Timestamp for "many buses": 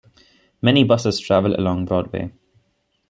0.63-1.19